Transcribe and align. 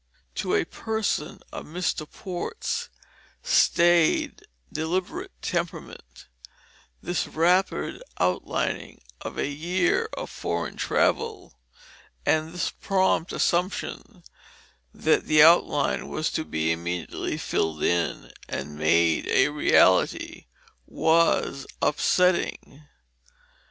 To 0.33 0.55
a 0.55 0.65
person 0.65 1.41
of 1.53 1.67
Mr. 1.67 2.09
Port's 2.11 2.89
staid, 3.43 4.45
deliberate 4.73 5.31
temperament 5.43 6.27
this 7.03 7.27
rapid 7.27 8.01
outlining 8.19 9.03
of 9.21 9.37
a 9.37 9.45
year 9.45 10.09
of 10.17 10.31
foreign 10.31 10.75
travel, 10.75 11.59
and 12.25 12.51
this 12.51 12.71
prompt 12.71 13.31
assumption 13.31 14.23
that 14.91 15.25
the 15.25 15.43
outline 15.43 16.07
was 16.07 16.31
to 16.31 16.45
be 16.45 16.71
immediately 16.71 17.37
filled 17.37 17.83
in 17.83 18.31
and 18.49 18.79
made 18.79 19.27
a 19.27 19.49
reality, 19.49 20.47
was 20.87 21.67
upsetting. 21.79 22.87